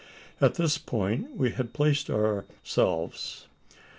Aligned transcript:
At 0.41 0.55
this 0.55 0.79
point 0.79 1.27
we 1.37 1.51
had 1.51 1.73
placed, 1.73 2.09
ourselves. 2.09 3.45